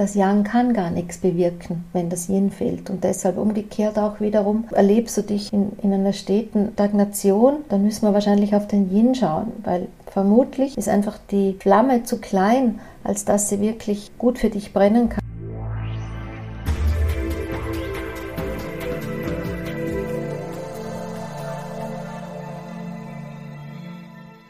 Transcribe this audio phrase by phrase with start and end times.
[0.00, 2.88] das Yang kann gar nichts bewirken, wenn das Yin fehlt.
[2.88, 8.06] Und deshalb umgekehrt auch wiederum, erlebst du dich in, in einer steten Stagnation, dann müssen
[8.06, 13.26] wir wahrscheinlich auf den Yin schauen, weil vermutlich ist einfach die Flamme zu klein, als
[13.26, 15.20] dass sie wirklich gut für dich brennen kann.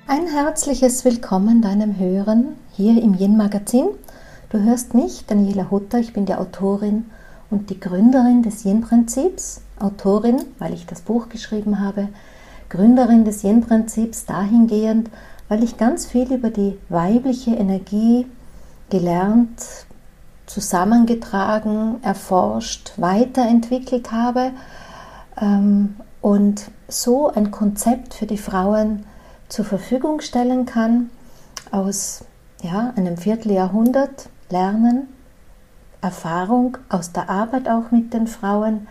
[0.07, 3.87] Ein herzliches Willkommen deinem Hören hier im Yin Magazin.
[4.51, 7.05] Du hörst mich, Daniela Hutter, ich bin die Autorin
[7.51, 9.61] und die Gründerin des Yin-Prinzips.
[9.79, 12.09] Autorin, weil ich das Buch geschrieben habe,
[12.69, 15.09] Gründerin des Yin-Prinzips dahingehend,
[15.49, 18.27] weil ich ganz viel über die weibliche Energie
[18.91, 19.87] gelernt,
[20.47, 24.51] zusammengetragen, erforscht, weiterentwickelt habe
[25.41, 29.05] ähm, und so ein Konzept für die Frauen
[29.49, 31.09] zur Verfügung stellen kann
[31.71, 32.25] aus
[32.63, 35.09] ja, einem Vierteljahrhundert Lernen,
[36.01, 38.89] Erfahrung aus der Arbeit auch mit den Frauen,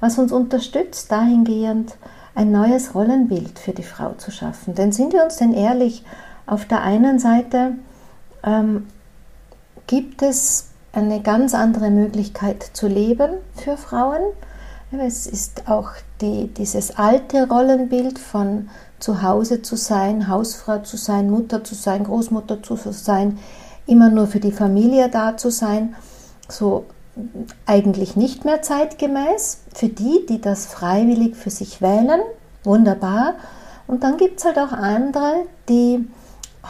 [0.00, 1.96] was uns unterstützt dahingehend,
[2.34, 4.74] ein neues Rollenbild für die Frau zu schaffen.
[4.74, 6.04] Denn sind wir uns denn ehrlich,
[6.46, 7.72] auf der einen Seite
[8.42, 8.86] ähm,
[9.86, 14.20] gibt es eine ganz andere Möglichkeit zu leben für Frauen.
[14.92, 15.90] Es ist auch
[16.20, 18.68] die, dieses alte Rollenbild von
[19.00, 23.38] zu Hause zu sein, Hausfrau zu sein, Mutter zu sein, Großmutter zu sein,
[23.86, 25.94] immer nur für die Familie da zu sein,
[26.48, 26.86] so
[27.66, 29.60] eigentlich nicht mehr zeitgemäß.
[29.74, 32.20] Für die, die das freiwillig für sich wählen,
[32.64, 33.34] wunderbar.
[33.86, 36.08] Und dann gibt es halt auch andere, die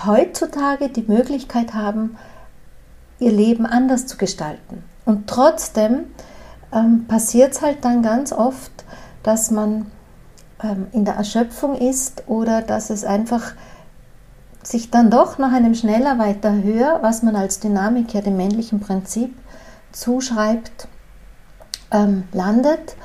[0.04, 2.16] heutzutage die Möglichkeit haben,
[3.20, 4.82] ihr Leben anders zu gestalten.
[5.04, 6.06] Und trotzdem
[6.72, 8.72] ähm, passiert es halt dann ganz oft,
[9.22, 9.86] dass man
[10.62, 13.52] ähm, in der Erschöpfung ist oder dass es einfach
[14.66, 18.80] sich dann doch nach einem schneller, weiter, höher, was man als Dynamik ja dem männlichen
[18.80, 19.34] Prinzip
[19.92, 20.88] zuschreibt,
[21.90, 22.96] ähm, landet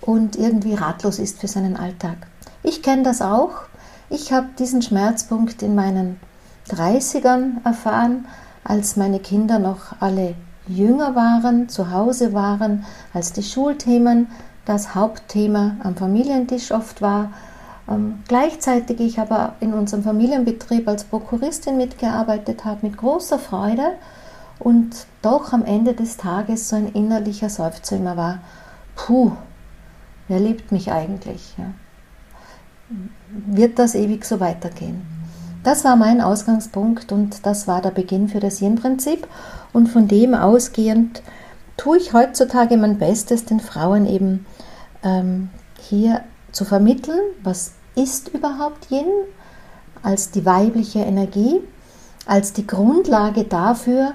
[0.00, 2.16] und irgendwie ratlos ist für seinen Alltag.
[2.62, 3.50] Ich kenne das auch.
[4.10, 6.18] Ich habe diesen Schmerzpunkt in meinen
[6.68, 8.26] 30ern erfahren,
[8.64, 10.34] als meine Kinder noch alle
[10.66, 14.28] jünger waren, zu Hause waren, als die Schulthemen
[14.64, 17.30] das Hauptthema am Familientisch oft war
[17.88, 23.92] ähm, gleichzeitig ich aber in unserem Familienbetrieb als Prokuristin mitgearbeitet habe, mit großer Freude
[24.58, 28.40] und doch am Ende des Tages so ein innerlicher Seufzer immer war,
[28.96, 29.32] puh,
[30.26, 31.54] wer liebt mich eigentlich?
[31.56, 31.70] Ja?
[33.30, 35.02] Wird das ewig so weitergehen?
[35.64, 39.26] Das war mein Ausgangspunkt und das war der Beginn für das Yin-Prinzip
[39.72, 41.22] und von dem ausgehend
[41.76, 44.46] tue ich heutzutage mein Bestes, den Frauen eben
[45.02, 45.50] ähm,
[45.80, 46.22] hier
[46.52, 49.06] zu vermitteln, was ist überhaupt Yin
[50.02, 51.60] als die weibliche Energie,
[52.26, 54.12] als die Grundlage dafür,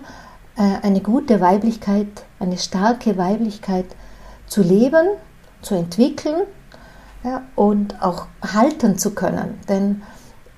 [0.55, 2.07] äh, eine gute Weiblichkeit,
[2.39, 3.85] eine starke Weiblichkeit
[4.47, 5.07] zu leben,
[5.61, 6.43] zu entwickeln
[7.23, 9.59] ja, und auch halten zu können.
[9.67, 10.01] Denn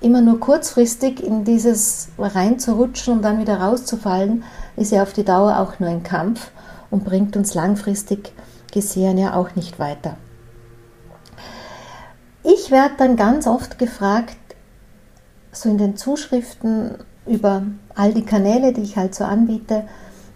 [0.02, 4.44] immer nur kurzfristig in dieses reinzurutschen und dann wieder rauszufallen,
[4.76, 6.52] ist ja auf die Dauer auch nur ein Kampf
[6.92, 8.34] und bringt uns langfristig
[8.72, 10.18] gesehen ja auch nicht weiter.
[12.48, 14.38] Ich werde dann ganz oft gefragt,
[15.52, 16.92] so in den Zuschriften
[17.26, 17.64] über
[17.96, 19.86] all die Kanäle, die ich halt so anbiete,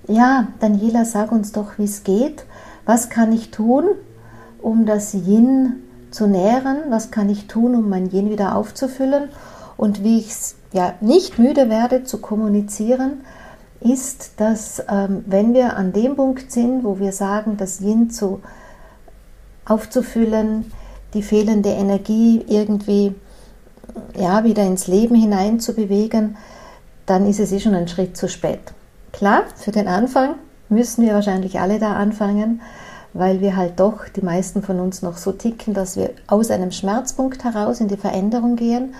[0.07, 2.45] ja, Daniela, sag uns doch, wie es geht.
[2.85, 3.83] Was kann ich tun,
[4.59, 6.77] um das Yin zu nähren?
[6.89, 9.29] Was kann ich tun, um mein Yin wieder aufzufüllen?
[9.77, 10.33] Und wie ich
[10.71, 13.21] ja nicht müde werde zu kommunizieren,
[13.81, 18.41] ist, dass ähm, wenn wir an dem Punkt sind, wo wir sagen, das Yin zu
[19.65, 20.71] aufzufüllen,
[21.13, 23.15] die fehlende Energie irgendwie
[24.17, 26.37] ja, wieder ins Leben hinein zu bewegen,
[27.05, 28.59] dann ist es eh schon ein Schritt zu spät.
[29.11, 30.35] Klar, für den Anfang
[30.69, 32.61] müssen wir wahrscheinlich alle da anfangen,
[33.13, 36.71] weil wir halt doch, die meisten von uns noch so ticken, dass wir aus einem
[36.71, 38.93] Schmerzpunkt heraus in die Veränderung gehen.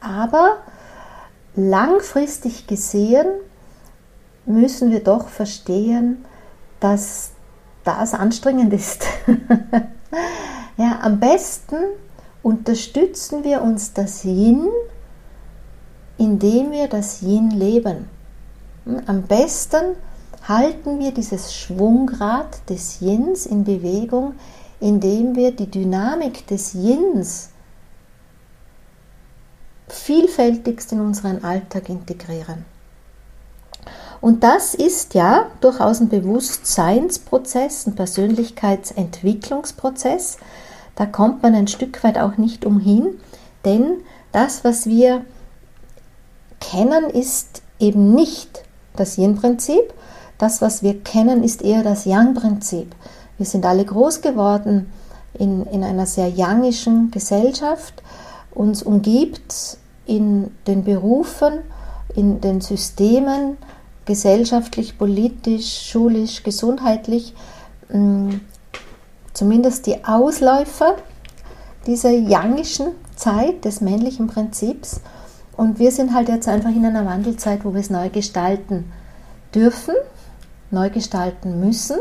[0.00, 0.56] Aber
[1.54, 3.26] langfristig gesehen
[4.46, 6.24] müssen wir doch verstehen,
[6.80, 7.32] dass
[7.84, 9.04] das anstrengend ist.
[10.80, 11.76] Ja, am besten
[12.42, 14.66] unterstützen wir uns das Yin,
[16.16, 18.08] indem wir das Yin leben.
[18.86, 19.96] Hm, am besten
[20.48, 24.36] halten wir dieses Schwungrad des Yins in Bewegung,
[24.80, 27.50] indem wir die Dynamik des Yins
[29.86, 32.64] vielfältigst in unseren Alltag integrieren.
[34.22, 40.38] Und das ist ja durchaus ein Bewusstseinsprozess, ein Persönlichkeitsentwicklungsprozess,
[41.00, 43.18] da kommt man ein Stück weit auch nicht umhin,
[43.64, 44.02] denn
[44.32, 45.24] das, was wir
[46.60, 48.64] kennen, ist eben nicht
[48.96, 49.94] das Yin-Prinzip.
[50.36, 52.94] das, was wir kennen, ist eher das Yang-Prinzip.
[53.38, 54.92] Wir sind alle groß geworden
[55.32, 58.02] in, in einer sehr yangischen Gesellschaft.
[58.50, 61.60] Uns umgibt in den Berufen,
[62.14, 63.56] in den Systemen,
[64.04, 67.34] gesellschaftlich, politisch, schulisch, gesundheitlich,
[67.88, 68.34] mm,
[69.32, 70.96] zumindest die Ausläufer
[71.86, 75.00] dieser yangischen Zeit des männlichen Prinzips.
[75.56, 78.90] Und wir sind halt jetzt einfach in einer Wandelzeit, wo wir es neu gestalten
[79.54, 79.94] dürfen,
[80.70, 81.98] neu gestalten müssen,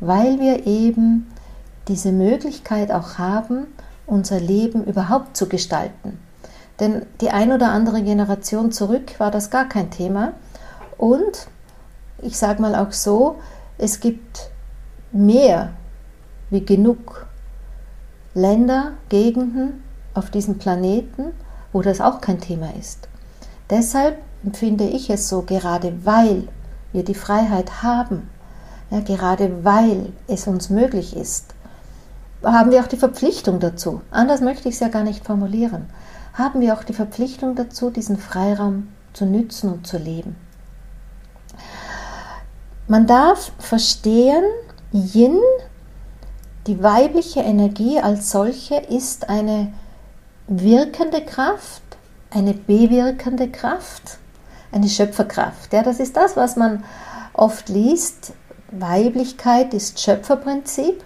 [0.00, 1.30] weil wir eben
[1.88, 3.66] diese Möglichkeit auch haben,
[4.06, 6.18] unser Leben überhaupt zu gestalten.
[6.80, 10.32] Denn die ein oder andere Generation zurück war das gar kein Thema.
[10.98, 11.48] Und
[12.22, 13.36] ich sage mal auch so,
[13.78, 14.50] es gibt
[15.12, 15.72] mehr
[16.50, 17.26] wie genug
[18.34, 19.82] Länder, Gegenden
[20.14, 21.32] auf diesem Planeten,
[21.72, 23.08] wo das auch kein Thema ist.
[23.70, 26.48] Deshalb empfinde ich es so, gerade weil
[26.92, 28.30] wir die Freiheit haben,
[28.90, 31.54] ja, gerade weil es uns möglich ist,
[32.44, 34.02] haben wir auch die Verpflichtung dazu.
[34.10, 35.86] Anders möchte ich es ja gar nicht formulieren.
[36.34, 40.36] Haben wir auch die Verpflichtung dazu, diesen Freiraum zu nützen und zu leben.
[42.86, 44.44] Man darf verstehen,
[44.92, 45.40] Yin,
[46.66, 49.72] die weibliche Energie als solche, ist eine
[50.48, 51.82] wirkende Kraft,
[52.30, 54.18] eine bewirkende Kraft,
[54.72, 55.72] eine Schöpferkraft.
[55.72, 56.84] Ja, das ist das, was man
[57.32, 58.32] oft liest.
[58.72, 61.04] Weiblichkeit ist Schöpferprinzip,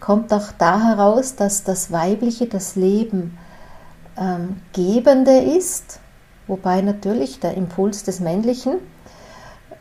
[0.00, 3.38] kommt auch da heraus, dass das Weibliche das Leben
[4.18, 6.00] ähm, Gebende ist,
[6.46, 8.78] wobei natürlich der Impuls des Männlichen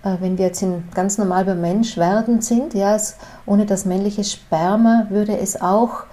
[0.03, 4.23] wenn wir jetzt in, ganz normal beim Mensch werden sind, ja, es, ohne das männliche
[4.23, 6.03] Sperma würde es auch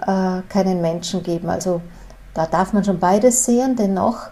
[0.00, 1.48] äh, keinen Menschen geben.
[1.48, 1.80] Also
[2.34, 4.28] da darf man schon beides sehen, dennoch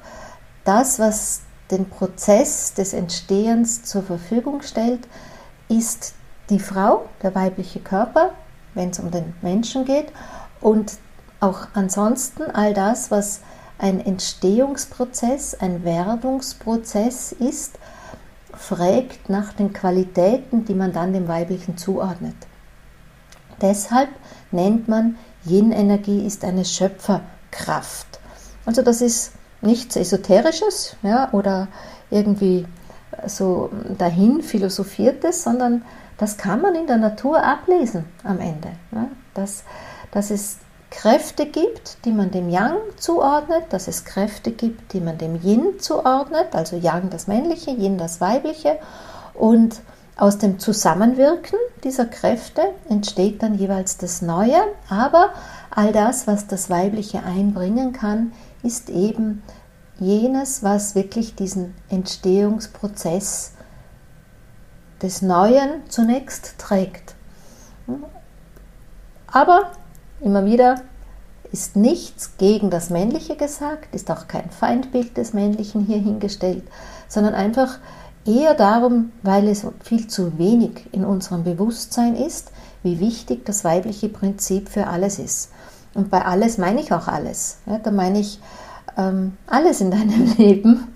[0.65, 5.07] das, was den Prozess des Entstehens zur Verfügung stellt,
[5.69, 6.15] ist
[6.51, 8.31] die Frau, der weibliche Körper,
[8.75, 10.09] wenn es um den Menschen geht,
[10.61, 10.99] und
[11.41, 13.41] auch ansonsten all das, was
[13.79, 17.79] ein Entstehungsprozess, ein Werdungsprozess ist,
[18.61, 22.37] fragt nach den Qualitäten, die man dann dem Weiblichen zuordnet.
[23.61, 24.11] Deshalb
[24.51, 25.17] nennt man
[25.47, 28.21] Yin-Energie ist eine Schöpferkraft.
[28.67, 31.69] Also das ist nichts Esoterisches ja, oder
[32.11, 32.67] irgendwie
[33.27, 35.83] so dahin philosophiertes, sondern
[36.19, 38.69] das kann man in der Natur ablesen am Ende.
[38.93, 39.09] Ja.
[39.33, 39.65] Dass,
[40.11, 40.59] dass es
[40.91, 45.79] Kräfte gibt, die man dem Yang zuordnet, dass es Kräfte gibt, die man dem Yin
[45.79, 48.79] zuordnet, also Yang das Männliche, Yin das Weibliche.
[49.35, 49.81] Und
[50.17, 55.31] aus dem Zusammenwirken dieser Kräfte entsteht dann jeweils das Neue, aber
[55.71, 58.33] all das, was das Weibliche einbringen kann,
[58.63, 59.43] ist eben
[59.99, 63.53] jenes, was wirklich diesen Entstehungsprozess
[65.01, 67.15] des Neuen zunächst trägt.
[69.33, 69.73] Aber
[70.21, 70.83] Immer wieder
[71.53, 76.63] ist nichts gegen das Männliche gesagt, ist auch kein Feindbild des Männlichen hier hingestellt,
[77.09, 77.79] sondern einfach
[78.25, 82.53] eher darum, weil es viel zu wenig in unserem Bewusstsein ist,
[82.83, 85.51] wie wichtig das weibliche Prinzip für alles ist.
[85.95, 87.59] Und bei alles meine ich auch alles.
[87.67, 88.41] Ja, da meine ich
[88.97, 90.89] ähm, alles in deinem Leben,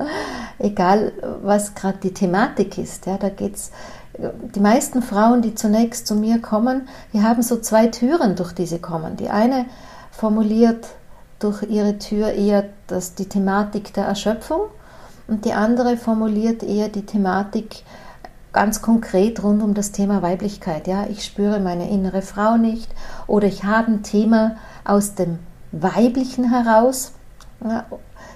[0.59, 1.13] egal
[1.43, 3.07] was gerade die Thematik ist.
[3.07, 3.73] Ja, da geht es
[4.19, 8.67] die meisten Frauen, die zunächst zu mir kommen, die haben so zwei Türen, durch die
[8.67, 9.17] sie kommen.
[9.17, 9.67] Die eine
[10.11, 10.87] formuliert
[11.39, 14.61] durch ihre Tür eher das, die Thematik der Erschöpfung
[15.27, 17.83] und die andere formuliert eher die Thematik
[18.53, 20.87] ganz konkret rund um das Thema Weiblichkeit.
[20.87, 22.89] Ja, ich spüre meine innere Frau nicht
[23.27, 25.41] oder ich habe ein Thema aus dem
[25.73, 27.13] Weiblichen heraus.
[27.65, 27.85] Ja,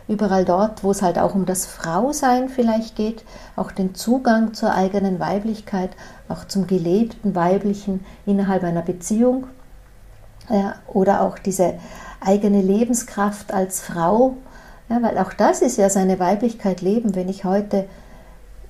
[0.08, 3.24] überall dort, wo es halt auch um das Frausein vielleicht geht,
[3.56, 5.90] auch den Zugang zur eigenen Weiblichkeit,
[6.28, 9.46] auch zum gelebten Weiblichen innerhalb einer Beziehung
[10.48, 11.74] ja, oder auch diese
[12.20, 14.38] eigene Lebenskraft als Frau,
[14.88, 17.14] ja, weil auch das ist ja seine Weiblichkeit leben.
[17.14, 17.86] Wenn ich heute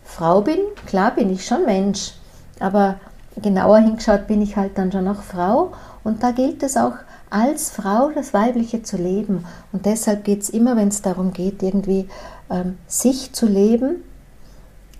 [0.02, 2.14] Frau bin, klar bin ich schon Mensch,
[2.58, 2.96] aber
[3.36, 6.94] genauer hingeschaut bin ich halt dann schon noch Frau und da gilt es auch
[7.30, 9.44] als Frau das Weibliche zu leben.
[9.72, 12.08] Und deshalb geht es immer, wenn es darum geht, irgendwie
[12.50, 14.04] ähm, sich zu leben,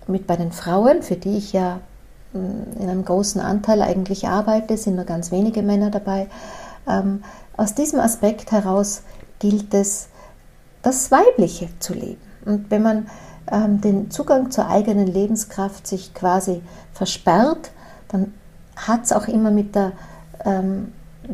[0.07, 1.81] mit bei den Frauen, für die ich ja
[2.33, 6.27] mm, in einem großen Anteil eigentlich arbeite, sind nur ganz wenige Männer dabei.
[6.87, 7.23] Ähm,
[7.55, 9.03] aus diesem Aspekt heraus
[9.39, 10.07] gilt es,
[10.81, 12.21] das Weibliche zu leben.
[12.45, 13.07] Und wenn man
[13.51, 16.61] ähm, den Zugang zur eigenen Lebenskraft sich quasi
[16.93, 17.71] versperrt,
[18.07, 18.33] dann
[18.75, 19.91] hat es auch immer mit der
[20.45, 20.93] ähm,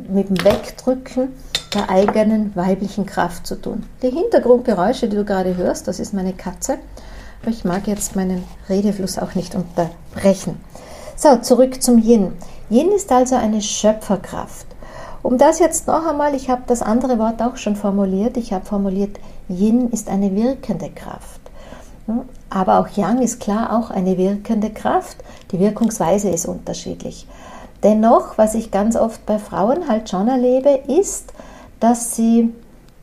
[0.10, 1.30] mit dem Wegdrücken
[1.74, 3.84] der eigenen weiblichen Kraft zu tun.
[4.02, 6.78] Die Hintergrundgeräusche, die du gerade hörst, das ist meine Katze.
[7.42, 10.60] Aber ich mag jetzt meinen Redefluss auch nicht unterbrechen.
[11.16, 12.34] So, zurück zum Yin.
[12.70, 14.68] Yin ist also eine Schöpferkraft.
[15.22, 18.66] Um das jetzt noch einmal, ich habe das andere Wort auch schon formuliert, ich habe
[18.66, 21.42] formuliert, Yin ist eine wirkende Kraft.
[22.50, 25.18] Aber auch Yang ist klar auch eine wirkende Kraft.
[25.52, 27.28] Die Wirkungsweise ist unterschiedlich.
[27.86, 31.32] Dennoch, was ich ganz oft bei Frauen halt schon erlebe, ist,
[31.80, 32.51] dass sie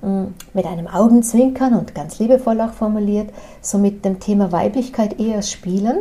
[0.00, 5.42] hm, mit einem Augenzwinkern und ganz liebevoll auch formuliert, so mit dem Thema Weiblichkeit eher
[5.42, 5.98] spielen,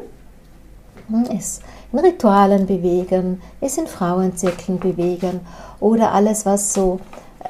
[1.10, 1.60] hm, es
[1.92, 5.42] in Ritualen bewegen, es in Frauenzirkeln bewegen
[5.80, 7.00] oder alles, was so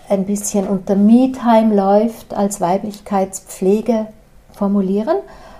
[0.10, 4.08] ein bisschen unter Me-Time läuft, als Weiblichkeitspflege
[4.52, 5.16] formulieren.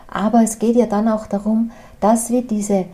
[0.10, 2.88] Aber es geht ja dann auch darum, dass wir diese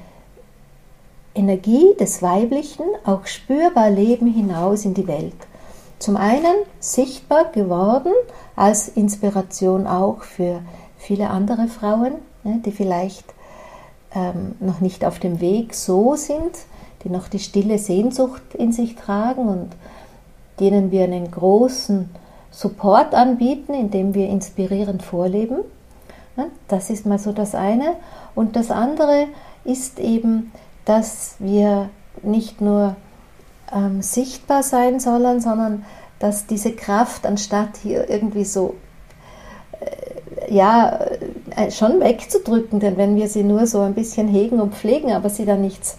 [1.38, 5.36] Energie des Weiblichen auch spürbar leben hinaus in die Welt.
[6.00, 8.12] Zum einen sichtbar geworden
[8.56, 10.62] als Inspiration auch für
[10.98, 12.14] viele andere Frauen,
[12.44, 13.26] ne, die vielleicht
[14.16, 16.58] ähm, noch nicht auf dem Weg so sind,
[17.04, 19.70] die noch die stille Sehnsucht in sich tragen und
[20.60, 22.10] denen wir einen großen
[22.52, 25.58] Support anbieten, indem wir inspirierend vorleben.
[26.68, 27.96] Das ist mal so das eine.
[28.36, 29.26] Und das andere
[29.64, 30.52] ist eben,
[30.88, 31.90] dass wir
[32.24, 32.96] nicht nur
[33.74, 35.86] ähm, sichtbar sein sollen, sondern
[36.20, 38.76] dass diese Kraft, anstatt hier irgendwie so,
[39.82, 40.98] äh, ja,
[41.56, 45.30] äh, schon wegzudrücken, denn wenn wir sie nur so ein bisschen hegen und pflegen, aber
[45.30, 45.98] sie dann nichts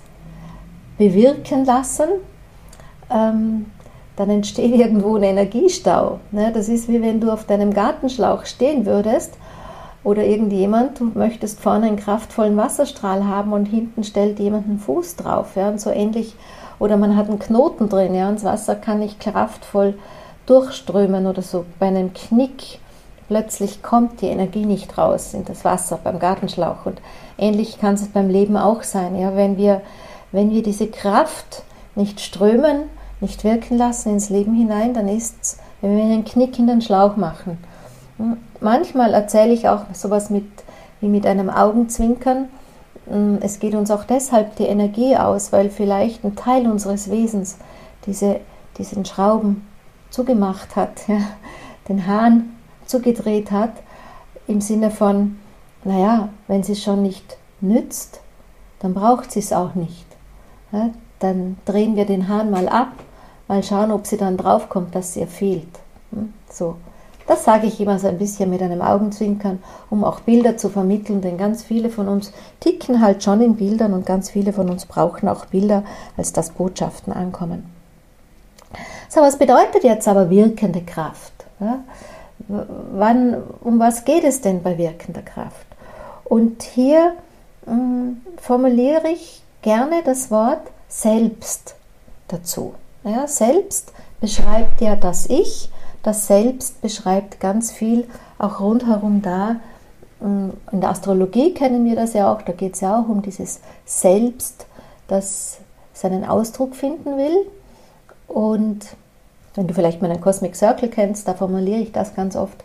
[0.96, 2.08] bewirken lassen,
[3.10, 3.66] ähm,
[4.16, 6.18] dann entsteht irgendwo ein Energiestau.
[6.30, 6.50] Ne?
[6.52, 9.34] Das ist wie wenn du auf deinem Gartenschlauch stehen würdest
[10.04, 15.16] oder irgendjemand, du möchtest vorne einen kraftvollen Wasserstrahl haben und hinten stellt jemand einen Fuß
[15.16, 15.56] drauf.
[15.56, 16.34] Ja, und so ähnlich,
[16.78, 19.98] oder man hat einen Knoten drin, ja, und das Wasser kann nicht kraftvoll
[20.46, 21.66] durchströmen oder so.
[21.78, 22.78] Bei einem Knick
[23.26, 26.86] plötzlich kommt die Energie nicht raus in das Wasser beim Gartenschlauch.
[26.86, 27.00] Und
[27.36, 29.18] ähnlich kann es beim Leben auch sein.
[29.18, 29.82] Ja, wenn, wir,
[30.32, 31.62] wenn wir diese Kraft
[31.94, 32.84] nicht strömen,
[33.20, 36.80] nicht wirken lassen ins Leben hinein, dann ist es, wenn wir einen Knick in den
[36.80, 37.58] Schlauch machen
[38.60, 40.46] Manchmal erzähle ich auch sowas mit,
[41.00, 42.48] wie mit einem Augenzwinkern.
[43.06, 47.58] Mm, es geht uns auch deshalb die Energie aus, weil vielleicht ein Teil unseres Wesens
[48.06, 48.40] diese,
[48.78, 49.66] diesen Schrauben
[50.10, 51.20] zugemacht hat, ja,
[51.88, 53.72] den Hahn zugedreht hat,
[54.46, 55.38] im Sinne von,
[55.84, 58.20] naja, wenn sie schon nicht nützt,
[58.80, 60.06] dann braucht sie es auch nicht.
[60.72, 62.92] Ja, dann drehen wir den Hahn mal ab,
[63.46, 65.68] mal schauen, ob sie dann draufkommt, dass sie ihr fehlt.
[66.10, 66.76] Hm, so.
[67.28, 71.20] Das sage ich immer so ein bisschen mit einem Augenzwinkern, um auch Bilder zu vermitteln,
[71.20, 74.86] denn ganz viele von uns ticken halt schon in Bildern und ganz viele von uns
[74.86, 75.84] brauchen auch Bilder,
[76.16, 77.70] als dass Botschaften ankommen.
[79.10, 81.32] So, was bedeutet jetzt aber wirkende Kraft?
[81.60, 81.80] Ja?
[82.48, 85.66] Wann, um was geht es denn bei wirkender Kraft?
[86.24, 87.12] Und hier
[87.66, 91.74] mh, hm, formuliere ich gerne das Wort selbst
[92.28, 92.72] dazu.
[93.04, 95.70] Ja, selbst beschreibt ja das Ich
[96.08, 98.06] das Selbst beschreibt ganz viel,
[98.38, 99.56] auch rundherum da.
[100.20, 103.20] Mm, in der Astrologie kennen wir das ja auch, da geht es ja auch um
[103.20, 104.64] dieses Selbst,
[105.06, 105.58] das
[105.92, 107.46] seinen Ausdruck finden will.
[108.26, 108.86] Und
[109.54, 112.64] wenn du vielleicht meinen Cosmic Circle kennst, da formuliere ich das ganz oft.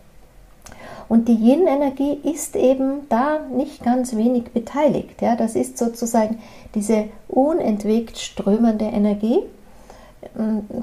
[1.10, 5.22] Und die Yin-Energie ist eben da nicht ganz wenig beteiligt.
[5.22, 6.40] Ja, das ist sozusagen
[6.76, 9.40] diese unentwegt strömende Energie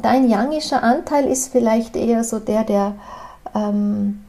[0.02, 2.94] dein yangischer Anteil ist vielleicht eher so der, der
[3.54, 4.24] ähm,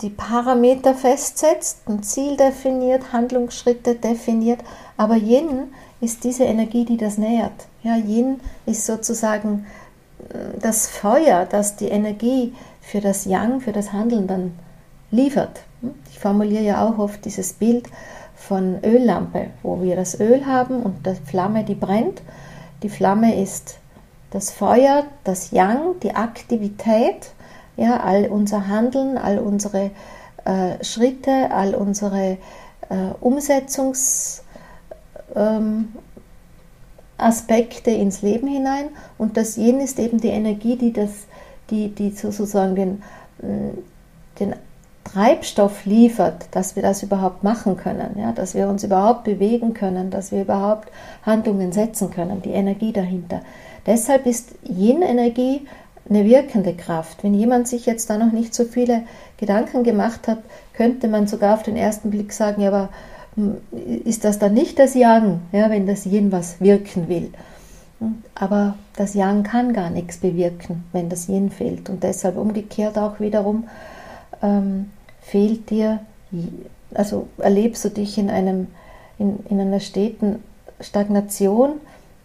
[0.00, 4.60] die Parameter festsetzt, ein Ziel definiert, Handlungsschritte definiert,
[4.96, 7.52] aber Yin ist diese Energie, die das nähert.
[7.82, 9.66] Ja, Yin ist sozusagen
[10.30, 14.58] äh, das Feuer, das die Energie für das Yang, für das Handeln dann
[15.10, 15.60] liefert.
[16.10, 17.86] Ich formuliere ja auch oft dieses Bild
[18.36, 22.20] von Öllampe, wo wir das Öl haben und die Flamme, die brennt
[22.82, 23.78] die Flamme ist
[24.30, 27.32] das Feuer, das Yang, die Aktivität,
[27.76, 29.90] ja, all unser Handeln, all unsere
[30.44, 32.38] äh, Schritte, all unsere
[32.88, 34.42] äh, Umsetzungsaspekte
[37.90, 38.88] ähm, ins Leben hinein.
[39.18, 41.10] Und das Yin ist eben die Energie, die, das,
[41.70, 43.02] die, die sozusagen den,
[44.38, 44.54] den
[45.14, 50.10] Treibstoff liefert, dass wir das überhaupt machen können, ja, dass wir uns überhaupt bewegen können,
[50.10, 50.88] dass wir überhaupt
[51.22, 53.42] Handlungen setzen können, die Energie dahinter.
[53.86, 55.68] Deshalb ist Yin-Energie
[56.10, 57.22] eine wirkende Kraft.
[57.22, 59.04] Wenn jemand sich jetzt da noch nicht so viele
[59.36, 60.38] Gedanken gemacht hat,
[60.72, 62.88] könnte man sogar auf den ersten Blick sagen, ja, aber
[63.36, 63.58] hm,
[64.04, 67.30] ist das dann nicht das Yang, ja, wenn das Yin was wirken will?
[68.00, 71.88] Hm, aber das Yang kann gar nichts bewirken, wenn das Yin fehlt.
[71.88, 73.68] Und deshalb umgekehrt auch wiederum,
[74.42, 74.90] ähm,
[75.24, 76.00] fehlt dir,
[76.94, 78.68] also erlebst du dich in, einem,
[79.18, 80.42] in, in einer steten
[80.80, 81.72] Stagnation,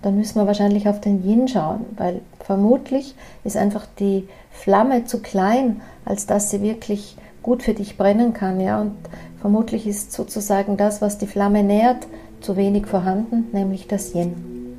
[0.02, 5.22] dann müssen wir wahrscheinlich auf den Yin schauen, weil vermutlich ist einfach die Flamme zu
[5.22, 8.96] klein, als dass sie wirklich gut für dich brennen kann, ja, und
[9.40, 12.08] vermutlich ist sozusagen das, was die Flamme nährt,
[12.42, 14.78] zu wenig vorhanden, nämlich das Yin.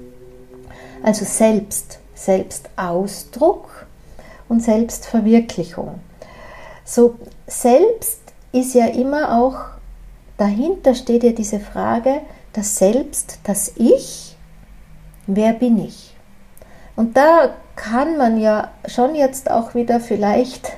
[1.03, 3.87] Also Selbst, Selbstausdruck
[4.49, 6.00] und Selbstverwirklichung.
[6.90, 7.14] So
[7.47, 8.20] Selbst
[8.50, 9.61] ist ja immer auch
[10.38, 14.37] dahinter steht ja diese Frage, das Selbst, das Ich,
[15.28, 16.16] wer bin ich?
[16.97, 20.73] Und da kann man ja schon jetzt auch wieder vielleicht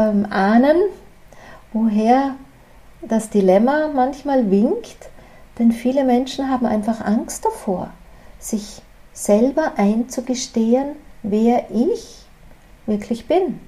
[0.00, 0.76] ähm, ahnen,
[1.72, 2.34] woher
[3.00, 5.10] das Dilemma manchmal winkt,
[5.60, 7.90] denn viele Menschen haben einfach Angst davor,
[8.40, 8.82] sich
[9.12, 12.24] selber einzugestehen, wer ich
[12.86, 13.60] wirklich bin.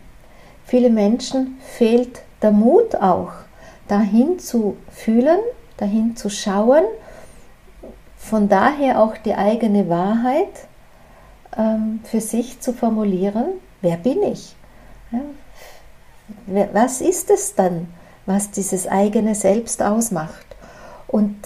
[0.72, 3.32] Viele Menschen fehlt der Mut auch,
[3.88, 5.40] dahin zu fühlen,
[5.76, 6.84] dahin zu schauen,
[8.16, 10.48] von daher auch die eigene Wahrheit
[11.58, 13.48] ähm, für sich zu formulieren,
[13.82, 14.56] wer bin ich?
[15.10, 17.92] Ja, was ist es dann,
[18.24, 20.46] was dieses eigene Selbst ausmacht?
[21.06, 21.36] Und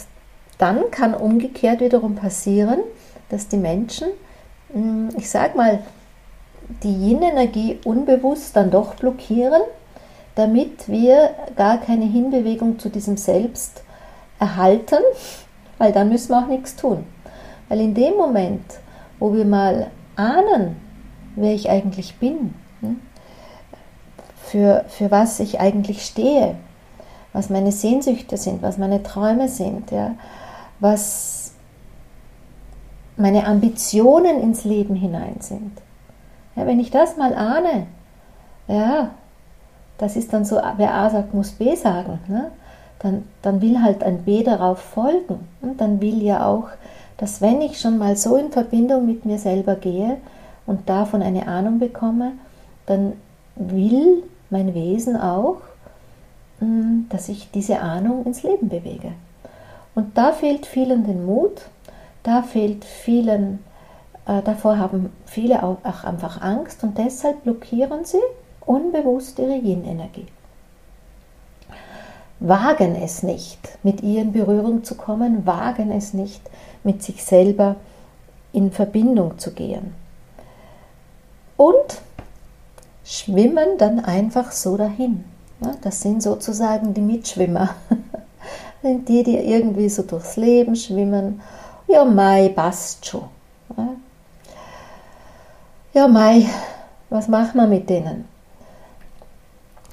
[0.57, 2.79] dann kann umgekehrt wiederum passieren,
[3.29, 4.07] dass die Menschen,
[4.73, 5.81] hm, ich sag mal,
[6.83, 9.63] die Yin-Energie unbewusst dann doch blockieren
[10.37, 13.83] damit wir gar keine Hinbewegung zu diesem Selbst
[14.39, 15.03] erhalten,
[15.79, 17.05] weil dann müssen wir auch nichts tun.
[17.69, 18.63] Weil in dem Moment,
[19.19, 20.77] wo wir mal ahnen,
[21.35, 23.01] wer ich eigentlich bin, hm,
[24.45, 26.57] für, für was ich eigentlich stehe,
[27.33, 30.15] was meine Sehnsüchte sind, was meine Träume sind, ja,
[30.81, 31.53] was
[33.17, 35.73] meine Ambitionen ins Leben hinein sind.
[36.57, 37.87] Ja, wenn ich das mal ahne,
[38.67, 39.11] ja,
[39.99, 42.19] das ist dann so, wer A sagt, muss B sagen.
[42.29, 42.51] Ne?
[42.99, 45.49] Dann, dann will halt ein B darauf folgen.
[45.63, 46.69] Und dann will ja auch,
[47.19, 50.19] dass wenn ich schon mal so in Verbindung mit mir selber gehe
[50.67, 52.33] und davon eine Ahnung bekomme,
[52.87, 53.15] dann
[53.55, 55.59] will mein Wesen auch,
[56.59, 59.13] hm, dass ich diese Ahnung ins Leben bewege.
[59.95, 61.63] Und da fehlt vielen den Mut,
[62.23, 63.61] da fehlt vielen,
[64.27, 68.21] äh, davor haben viele auch, auch einfach Angst und deshalb blockieren sie
[68.65, 70.27] unbewusst ihre Yin-Energie.
[72.41, 76.43] Wagen es nicht, mit ihr in Berührung zu kommen, wagen es nicht,
[76.85, 77.77] mit sich selber
[78.53, 79.95] in Verbindung zu gehen.
[81.57, 82.03] Und
[83.05, 85.25] schwimmen dann einfach so dahin.
[85.81, 87.71] Das sind sozusagen die Mitschwimmer.
[88.83, 91.41] die, die irgendwie so durchs Leben schwimmen.
[91.89, 93.25] Ja, Mai, passt schon.
[95.97, 96.45] Ja, Mai,
[97.09, 98.29] was machen wir mit denen?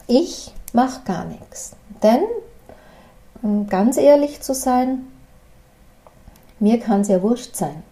[0.05, 1.77] ich mache gar nichts.
[2.03, 2.23] Denn,
[3.41, 5.07] um ganz ehrlich zu sein,
[6.59, 7.83] mir kann es ja wurscht sein.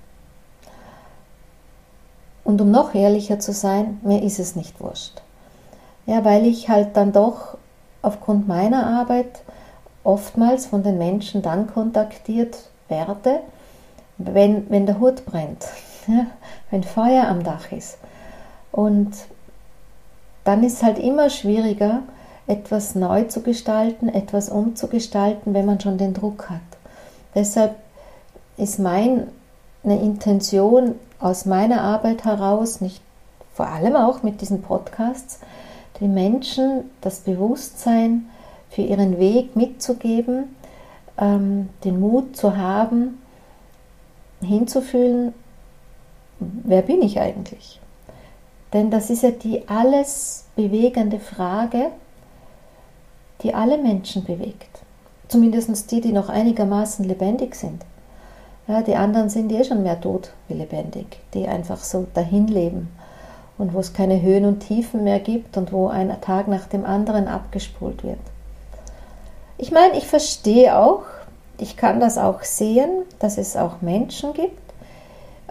[2.44, 5.22] Und um noch ehrlicher zu sein, mir ist es nicht wurscht.
[6.06, 7.58] Ja, weil ich halt dann doch
[8.02, 9.42] aufgrund meiner Arbeit
[10.04, 12.58] oftmals von den Menschen dann kontaktiert
[12.90, 13.40] werde,
[14.18, 15.66] wenn, wenn der Hut brennt,
[16.08, 16.28] ja,
[16.70, 17.98] wenn Feuer am Dach ist.
[18.72, 19.12] Und
[20.44, 22.02] dann ist es halt immer schwieriger,
[22.48, 26.60] etwas neu zu gestalten, etwas umzugestalten, wenn man schon den Druck hat.
[27.36, 27.76] Deshalb
[28.58, 29.28] ist meine
[29.84, 33.02] Intention aus meiner Arbeit heraus, nicht
[33.54, 35.40] vor allem auch mit diesen Podcasts,
[36.00, 38.30] den Menschen das Bewusstsein
[38.70, 40.56] für ihren Weg mitzugeben,
[41.18, 43.22] ähm, den Mut zu haben,
[44.42, 45.34] hinzufühlen,
[46.64, 47.80] wer bin ich eigentlich?
[48.74, 51.88] Denn das ist ja die alles bewegende Frage,
[53.42, 54.80] die alle Menschen bewegt.
[55.28, 57.84] Zumindest die, die noch einigermaßen lebendig sind.
[58.68, 62.90] Ja, die anderen sind eh schon mehr tot wie lebendig, die einfach so dahin leben
[63.58, 66.86] und wo es keine Höhen und Tiefen mehr gibt und wo ein Tag nach dem
[66.86, 68.20] anderen abgespult wird.
[69.58, 71.04] Ich meine, ich verstehe auch,
[71.60, 74.71] ich kann das auch sehen, dass es auch Menschen gibt,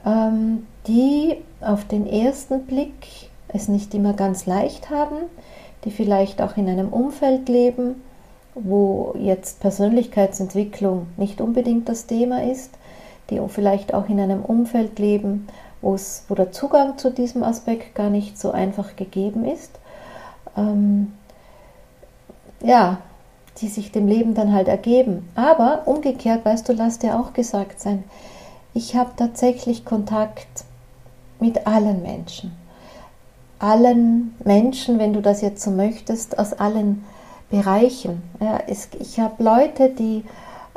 [0.07, 5.17] ähm, die auf den ersten Blick es nicht immer ganz leicht haben,
[5.85, 8.03] die vielleicht auch in einem Umfeld leben,
[8.55, 12.71] wo jetzt Persönlichkeitsentwicklung nicht unbedingt das Thema ist,
[13.31, 15.49] die vielleicht auch in einem Umfeld leben,
[15.83, 15.97] wo,
[16.35, 19.71] der Zugang zu diesem Aspekt gar nicht so einfach gegeben ist.
[20.57, 21.13] Ähm,
[22.63, 22.99] ja,
[23.59, 25.29] die sich dem Leben dann halt ergeben.
[25.35, 28.05] Aber umgekehrt, weißt du, lass dir auch gesagt sein,
[28.75, 30.65] ich habe tatsächlich Kontakt
[31.41, 32.53] mit allen Menschen.
[33.59, 37.05] Allen Menschen, wenn du das jetzt so möchtest, aus allen
[37.51, 38.23] Bereichen.
[38.41, 40.25] Ja, es, ich habe Leute, die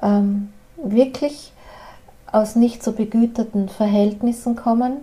[0.01, 1.53] ähm, wirklich
[2.31, 4.97] aus nicht so begüterten Verhältnissen kommen,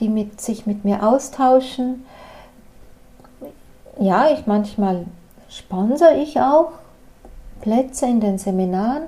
[0.00, 2.04] die mit, sich mit mir austauschen.
[3.98, 5.06] Ja, ich manchmal
[5.48, 6.72] sponsere ich auch
[7.62, 9.04] Plätze in den Seminaren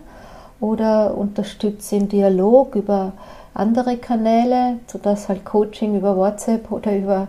[0.61, 3.13] oder unterstütze im Dialog über
[3.55, 7.29] andere Kanäle, sodass halt Coaching über WhatsApp oder über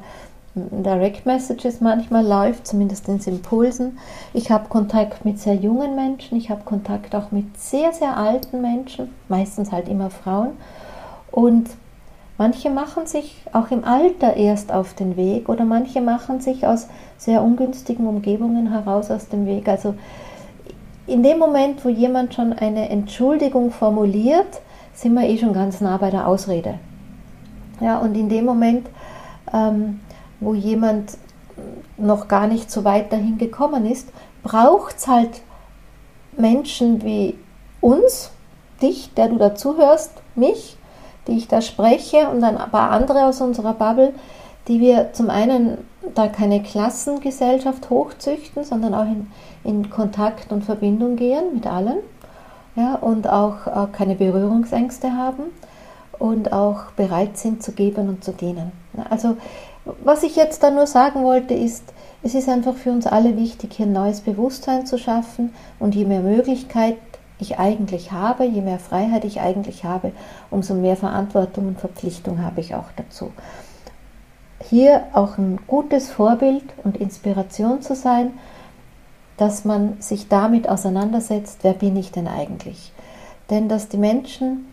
[0.54, 3.98] Direct Messages manchmal läuft, zumindest in Impulsen.
[4.34, 8.62] Ich habe Kontakt mit sehr jungen Menschen, ich habe Kontakt auch mit sehr, sehr alten
[8.62, 10.50] Menschen, meistens halt immer Frauen.
[11.32, 11.70] Und
[12.38, 16.90] manche machen sich auch im Alter erst auf den Weg oder manche machen sich aus
[17.18, 19.70] sehr ungünstigen Umgebungen heraus aus dem Weg.
[19.70, 19.94] Also
[21.12, 24.62] in dem Moment, wo jemand schon eine Entschuldigung formuliert,
[24.94, 26.80] sind wir eh schon ganz nah bei der Ausrede.
[27.80, 28.88] Ja, und in dem Moment
[29.54, 30.00] ähm,
[30.40, 31.18] wo jemand
[31.98, 34.10] noch gar nicht so weit dahin gekommen ist,
[34.44, 35.42] braucht es halt
[36.38, 37.38] Menschen wie
[37.80, 38.32] uns,
[38.82, 40.78] dich, der du dazuhörst, mich,
[41.28, 44.14] die ich da spreche und ein paar andere aus unserer Bubble,
[44.68, 45.78] die wir zum einen
[46.16, 49.28] da keine Klassengesellschaft hochzüchten, sondern auch in,
[49.64, 51.98] in Kontakt und Verbindung gehen mit allen
[52.76, 55.44] ja, und auch, auch keine Berührungsängste haben
[56.18, 58.72] und auch bereit sind zu geben und zu dienen.
[59.10, 59.38] Also
[60.04, 61.84] was ich jetzt da nur sagen wollte, ist,
[62.24, 66.06] es ist einfach für uns alle wichtig, hier ein neues Bewusstsein zu schaffen und je
[66.06, 66.98] mehr Möglichkeit
[67.40, 70.12] ich eigentlich habe, je mehr Freiheit ich eigentlich habe,
[70.52, 73.32] umso mehr Verantwortung und Verpflichtung habe ich auch dazu.
[74.70, 78.32] Hier auch ein gutes Vorbild und Inspiration zu sein,
[79.38, 82.92] dass man sich damit auseinandersetzt, wer bin ich denn eigentlich?
[83.50, 84.68] Denn dass die Menschen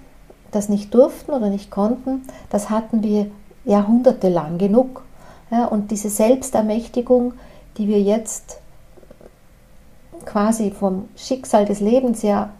[0.51, 3.31] das nicht durften oder nicht konnten, das hatten wir
[3.65, 5.05] jahrhundertelang genug.
[5.51, 7.35] Ja, und diese Selbstermächtigung,
[7.77, 8.61] die wir jetzt
[10.27, 12.51] quasi vom Schicksal des Lebens ja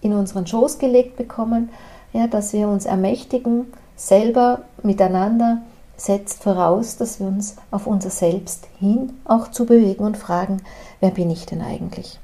[0.00, 1.68] in unseren Schoß gelegt bekommen,
[2.12, 3.66] ja, dass wir uns ermächtigen,
[3.96, 5.58] selber miteinander,
[6.00, 10.62] setzt voraus, dass wir uns auf unser Selbst hin auch zu bewegen und fragen,
[11.00, 12.18] wer bin ich denn eigentlich?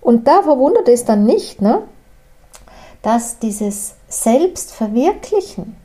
[0.00, 1.82] Und da verwundert es dann nicht, ne,
[3.02, 5.76] dass dieses Selbstverwirklichen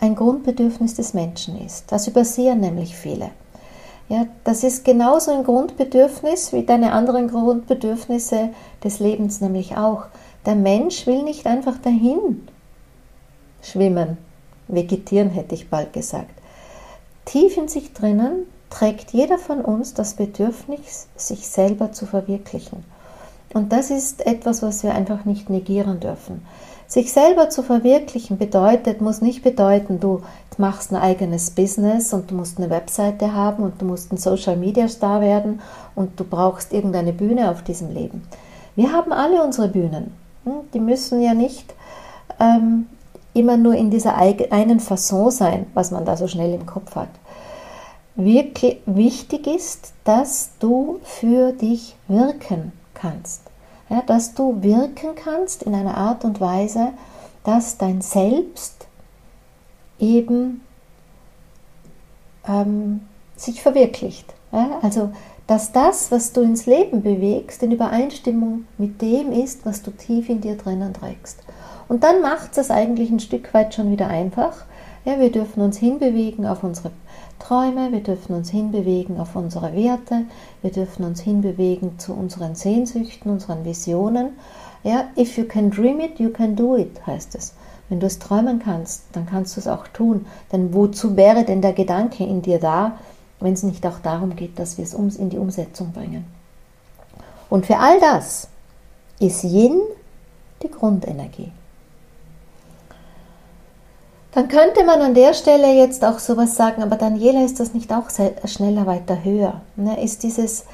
[0.00, 1.92] ein Grundbedürfnis des Menschen ist.
[1.92, 3.30] Das übersehen nämlich viele.
[4.08, 8.48] Ja, das ist genauso ein Grundbedürfnis wie deine anderen Grundbedürfnisse
[8.82, 10.06] des Lebens nämlich auch.
[10.44, 12.48] Der Mensch will nicht einfach dahin
[13.62, 14.18] schwimmen,
[14.72, 16.30] vegetieren hätte ich bald gesagt.
[17.24, 22.84] Tief in sich drinnen trägt jeder von uns das Bedürfnis, sich selber zu verwirklichen.
[23.52, 26.46] Und das ist etwas, was wir einfach nicht negieren dürfen.
[26.86, 30.22] Sich selber zu verwirklichen bedeutet, muss nicht bedeuten, du
[30.60, 34.56] machst ein eigenes Business und du musst eine Webseite haben und du musst ein Social
[34.56, 35.60] Media Star werden
[35.94, 38.22] und du brauchst irgendeine Bühne auf diesem Leben.
[38.76, 40.12] Wir haben alle unsere Bühnen.
[40.44, 40.52] Hm?
[40.74, 41.74] Die müssen ja nicht
[42.38, 42.86] ähm,
[43.34, 47.10] immer nur in dieser einen Fasson sein, was man da so schnell im Kopf hat.
[48.16, 53.50] Wirklich wichtig ist, dass du für dich wirken kannst
[53.90, 56.92] ja, dass du wirken kannst in einer Art und Weise,
[57.44, 58.86] dass dein Selbst
[59.98, 60.62] eben
[62.46, 63.00] ähm,
[63.36, 64.32] sich verwirklicht.
[64.52, 64.78] Ja?
[64.82, 65.12] Also,
[65.46, 70.28] dass das, was du ins Leben bewegst, in Übereinstimmung mit dem ist, was du tief
[70.28, 71.42] in dir drinnen trägst.
[71.90, 74.64] Und dann macht es eigentlich ein Stück weit schon wieder einfach.
[75.04, 76.92] Ja, wir dürfen uns hinbewegen auf unsere
[77.40, 80.22] Träume, wir dürfen uns hinbewegen auf unsere Werte,
[80.62, 84.34] wir dürfen uns hinbewegen zu unseren Sehnsüchten, unseren Visionen.
[84.84, 87.54] Ja, if you can dream it, you can do it, heißt es.
[87.88, 90.26] Wenn du es träumen kannst, dann kannst du es auch tun.
[90.52, 92.98] Denn wozu wäre denn der Gedanke in dir da,
[93.40, 96.24] wenn es nicht auch darum geht, dass wir es in die Umsetzung bringen?
[97.48, 98.46] Und für all das
[99.18, 99.80] ist Yin
[100.62, 101.50] die Grundenergie.
[104.40, 107.92] Dann könnte man an der Stelle jetzt auch sowas sagen, aber Daniela, ist das nicht
[107.92, 108.06] auch
[108.46, 109.60] schneller weiter höher?
[109.76, 110.02] Ne?
[110.02, 110.64] Ist dieses,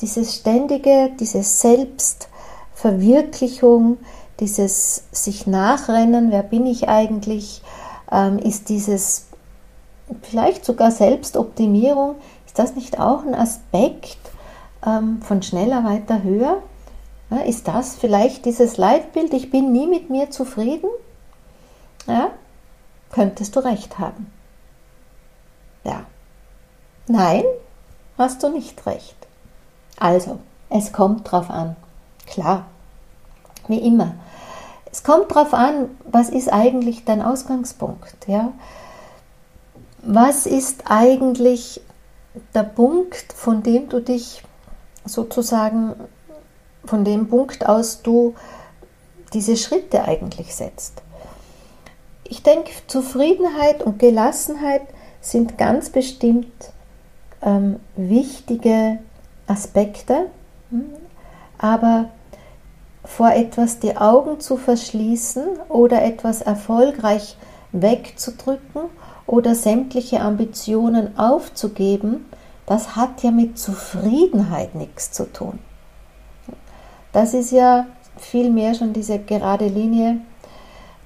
[0.00, 3.98] dieses ständige, diese Selbstverwirklichung,
[4.40, 7.60] dieses sich nachrennen, wer bin ich eigentlich,
[8.10, 9.26] ähm, ist dieses
[10.22, 12.14] vielleicht sogar Selbstoptimierung,
[12.46, 14.16] ist das nicht auch ein Aspekt
[14.86, 16.62] ähm, von schneller weiter höher?
[17.28, 20.88] Ja, ist das vielleicht dieses Leitbild, ich bin nie mit mir zufrieden?
[22.06, 22.30] Ja,
[23.10, 24.32] könntest du recht haben.
[25.84, 26.04] Ja.
[27.06, 27.44] Nein,
[28.18, 29.16] hast du nicht recht.
[29.98, 31.76] Also, es kommt drauf an.
[32.26, 32.66] Klar,
[33.66, 34.14] wie immer.
[34.92, 38.52] Es kommt drauf an, was ist eigentlich dein Ausgangspunkt, ja?
[40.02, 41.80] Was ist eigentlich
[42.54, 44.42] der Punkt, von dem du dich
[45.04, 45.94] sozusagen,
[46.84, 48.34] von dem Punkt aus du
[49.32, 51.02] diese Schritte eigentlich setzt?
[52.30, 54.82] Ich denke, Zufriedenheit und Gelassenheit
[55.20, 56.46] sind ganz bestimmt
[57.42, 59.00] ähm, wichtige
[59.48, 60.26] Aspekte,
[60.70, 60.84] hm,
[61.58, 62.08] aber
[63.04, 67.36] vor etwas die Augen zu verschließen oder etwas erfolgreich
[67.72, 68.82] wegzudrücken
[69.26, 72.26] oder sämtliche Ambitionen aufzugeben,
[72.66, 75.58] das hat ja mit Zufriedenheit nichts zu tun.
[77.12, 80.20] Das ist ja vielmehr schon diese gerade Linie,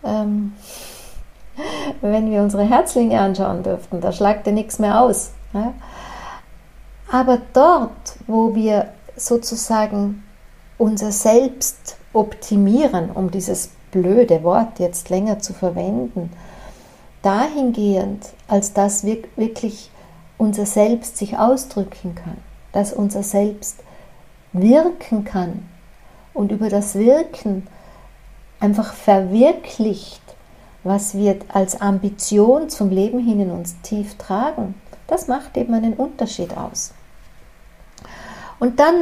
[0.04, 0.52] ähm,
[2.00, 5.32] wenn wir unsere Herzlinge anschauen dürften, da schlagt ja nichts mehr aus.
[5.52, 5.72] Ja?
[7.10, 10.24] Aber dort, wo wir sozusagen
[10.78, 16.30] unser Selbst optimieren, um dieses blöde Wort jetzt länger zu verwenden,
[17.22, 19.90] dahingehend, als dass wirklich
[20.36, 22.36] unser Selbst sich ausdrücken kann,
[22.72, 23.78] dass unser Selbst
[24.52, 25.68] wirken kann
[26.32, 27.66] und über das Wirken
[28.60, 30.22] einfach verwirklicht,
[30.84, 34.74] was wir als Ambition zum Leben hin in uns tief tragen,
[35.06, 36.92] das macht eben einen Unterschied aus.
[38.58, 38.94] Und dann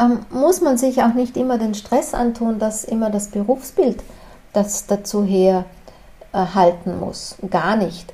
[0.00, 4.02] ähm, muss man sich auch nicht immer den Stress antun, dass immer das Berufsbild
[4.52, 7.36] das dazu herhalten muss.
[7.50, 8.12] Gar nicht.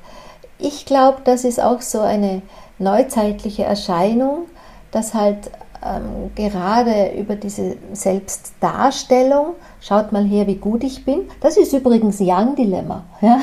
[0.58, 2.42] Ich glaube, das ist auch so eine
[2.78, 4.46] neuzeitliche Erscheinung,
[4.90, 5.50] dass halt
[5.84, 12.20] ähm, gerade über diese Selbstdarstellung, schaut mal her, wie gut ich bin, das ist übrigens
[12.20, 13.04] Young-Dilemma.
[13.20, 13.38] Ja?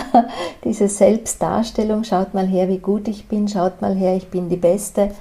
[0.63, 4.57] Diese Selbstdarstellung, schaut mal her, wie gut ich bin, schaut mal her, ich bin die
[4.57, 5.11] Beste.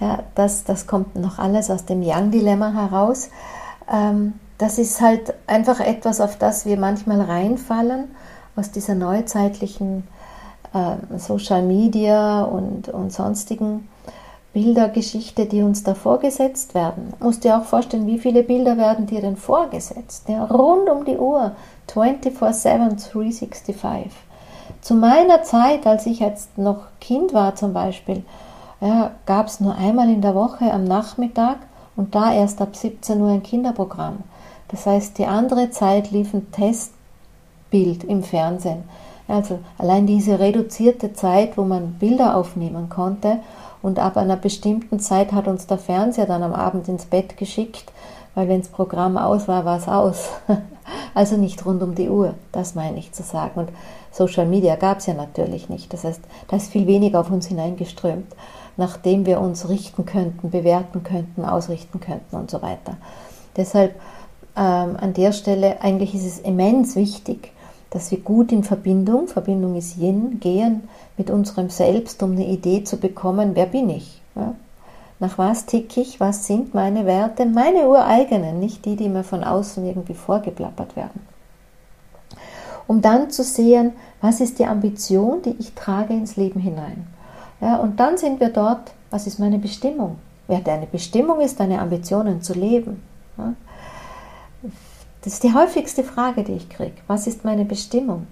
[0.00, 3.30] Ja, das, das kommt noch alles aus dem Young-Dilemma heraus.
[3.90, 8.04] Ähm, das ist halt einfach etwas, auf das wir manchmal reinfallen,
[8.56, 10.04] aus dieser neuzeitlichen
[10.72, 13.88] äh, Social Media und, und sonstigen
[14.54, 17.12] Bildergeschichte, die uns da vorgesetzt werden.
[17.20, 20.28] Musst dir auch vorstellen, wie viele Bilder werden dir denn vorgesetzt?
[20.28, 21.52] Ja, rund um die Uhr,
[21.92, 24.12] 24-7, 365.
[24.80, 28.22] Zu meiner Zeit, als ich jetzt noch Kind war zum Beispiel,
[28.80, 31.56] ja, gab es nur einmal in der Woche am Nachmittag
[31.96, 34.18] und da erst ab 17 Uhr ein Kinderprogramm.
[34.68, 38.84] Das heißt, die andere Zeit lief ein Testbild im Fernsehen.
[39.26, 43.40] Also allein diese reduzierte Zeit, wo man Bilder aufnehmen konnte
[43.84, 47.92] und ab einer bestimmten Zeit hat uns der Fernseher dann am Abend ins Bett geschickt,
[48.34, 50.30] weil wenn das Programm aus war, war es aus.
[51.14, 53.60] also nicht rund um die Uhr, das meine ich zu sagen.
[53.60, 53.68] Und
[54.10, 55.92] Social Media gab es ja natürlich nicht.
[55.92, 58.34] Das heißt, da ist viel weniger auf uns hineingeströmt,
[58.78, 62.96] nachdem wir uns richten könnten, bewerten könnten, ausrichten könnten und so weiter.
[63.54, 63.94] Deshalb
[64.56, 67.52] ähm, an der Stelle, eigentlich ist es immens wichtig,
[67.90, 72.84] dass wir gut in Verbindung, Verbindung ist Yin, gehen mit unserem Selbst, um eine Idee
[72.84, 74.20] zu bekommen, wer bin ich?
[74.34, 74.54] Ja?
[75.20, 76.20] Nach was tick ich?
[76.20, 77.46] Was sind meine Werte?
[77.46, 81.26] Meine ureigenen, nicht die, die mir von außen irgendwie vorgeplappert werden.
[82.86, 87.06] Um dann zu sehen, was ist die Ambition, die ich trage ins Leben hinein.
[87.60, 90.18] Ja, und dann sind wir dort, was ist meine Bestimmung?
[90.48, 93.02] Wer deine Bestimmung ist, deine Ambitionen zu leben.
[93.38, 93.54] Ja?
[95.22, 96.96] Das ist die häufigste Frage, die ich kriege.
[97.06, 98.26] Was ist meine Bestimmung?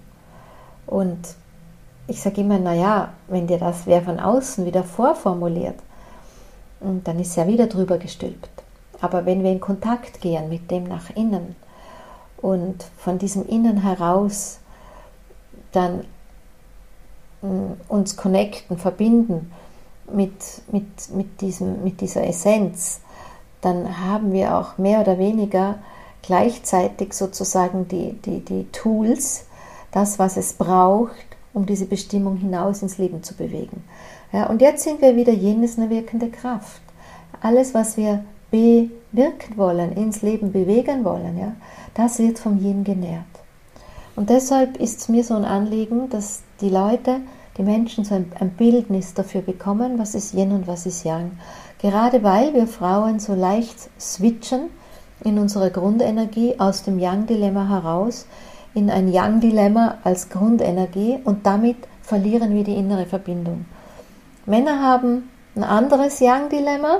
[0.85, 1.17] Und
[2.07, 5.79] ich sage immer, naja, wenn dir das wer von außen wieder vorformuliert,
[6.79, 8.49] dann ist ja wieder drüber gestülpt.
[8.99, 11.55] Aber wenn wir in Kontakt gehen mit dem nach innen
[12.37, 14.59] und von diesem Innen heraus
[15.71, 16.05] dann
[17.41, 19.51] mm, uns connecten, verbinden
[20.11, 20.31] mit,
[20.71, 23.01] mit, mit, diesem, mit dieser Essenz,
[23.61, 25.79] dann haben wir auch mehr oder weniger
[26.21, 29.45] gleichzeitig sozusagen die, die, die Tools,
[29.91, 33.83] das, was es braucht, um diese Bestimmung hinaus ins Leben zu bewegen.
[34.31, 36.81] Ja, und jetzt sind wir wieder jenes eine wirkende Kraft.
[37.41, 41.53] Alles, was wir bewirken wollen, ins Leben bewegen wollen, ja,
[41.93, 43.23] das wird vom Yin genährt.
[44.15, 47.21] Und deshalb ist es mir so ein Anliegen, dass die Leute,
[47.57, 51.31] die Menschen so ein, ein Bildnis dafür bekommen, was ist Yin und was ist Yang.
[51.79, 54.69] Gerade weil wir Frauen so leicht switchen,
[55.23, 58.25] in unserer Grundenergie aus dem Yang-Dilemma heraus
[58.73, 63.65] in ein Yang-Dilemma als Grundenergie und damit verlieren wir die innere Verbindung.
[64.45, 66.99] Männer haben ein anderes Yang-Dilemma,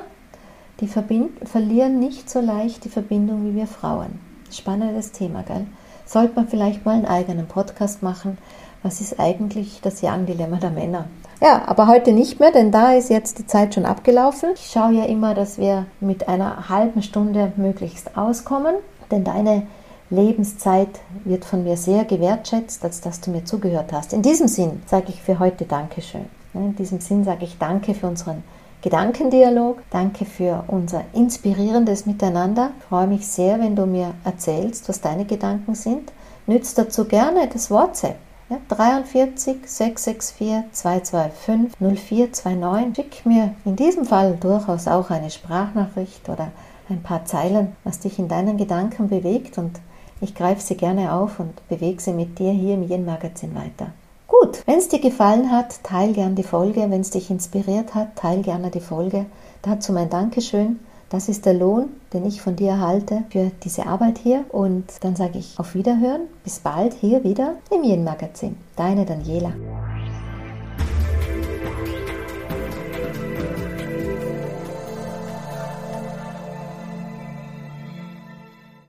[0.80, 4.20] die verlieren nicht so leicht die Verbindung wie wir Frauen.
[4.52, 5.66] Spannendes Thema, gell?
[6.06, 8.38] Sollte man vielleicht mal einen eigenen Podcast machen.
[8.84, 11.06] Was ist eigentlich das Yang-Dilemma der Männer?
[11.42, 14.52] Ja, aber heute nicht mehr, denn da ist jetzt die Zeit schon abgelaufen.
[14.56, 18.76] Ich schaue ja immer, dass wir mit einer halben Stunde möglichst auskommen,
[19.12, 19.68] denn deine
[20.14, 24.14] Lebenszeit wird von mir sehr gewertschätzt, als dass du mir zugehört hast.
[24.14, 26.26] In diesem Sinn sage ich für heute Dankeschön.
[26.54, 28.44] In diesem Sinn sage ich Danke für unseren
[28.84, 29.82] Gedankendialog.
[29.90, 32.72] Danke für unser inspirierendes Miteinander.
[32.78, 36.12] Ich freue mich sehr, wenn du mir erzählst, was deine Gedanken sind.
[36.46, 38.18] Nützt dazu gerne das WhatsApp.
[38.50, 42.96] Ja, 43 664 225 0429.
[42.96, 46.52] Schick mir in diesem Fall durchaus auch eine Sprachnachricht oder
[46.90, 49.80] ein paar Zeilen, was dich in deinen Gedanken bewegt und
[50.24, 53.92] ich greife sie gerne auf und bewege sie mit dir hier im Yin Magazin weiter.
[54.28, 56.90] Gut, wenn es dir gefallen hat, teil gerne die Folge.
[56.90, 59.26] Wenn es dich inspiriert hat, teil gerne die Folge.
[59.62, 60.80] Dazu mein Dankeschön.
[61.10, 64.46] Das ist der Lohn, den ich von dir erhalte für diese Arbeit hier.
[64.50, 66.22] Und dann sage ich auf Wiederhören.
[66.44, 68.58] Bis bald hier wieder im Yin Magazin.
[68.76, 69.54] Deine Daniela.